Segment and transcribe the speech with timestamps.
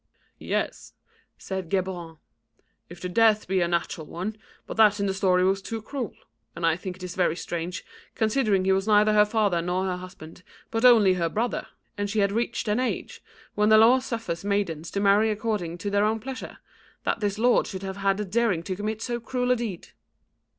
[0.39, 0.93] "Yes,"
[1.37, 2.17] said Geburon,
[2.89, 4.35] "if the death be a natural one,
[4.65, 6.15] but that in the story was too cruel.
[6.55, 7.85] And I think it very strange,
[8.15, 10.41] considering he was neither her father nor her husband
[10.71, 11.67] but only her brother,
[11.99, 13.21] and she had reached an age
[13.53, 16.57] when the law suffers maidens to marry according to their own pleasure,
[17.03, 19.89] that this lord should have had the daring to commit so cruel a deed."